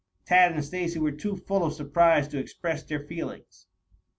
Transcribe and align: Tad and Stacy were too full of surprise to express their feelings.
Tad 0.25 0.53
and 0.53 0.65
Stacy 0.65 0.97
were 0.97 1.11
too 1.11 1.37
full 1.37 1.63
of 1.63 1.73
surprise 1.73 2.27
to 2.29 2.39
express 2.39 2.81
their 2.81 3.05
feelings. 3.05 3.67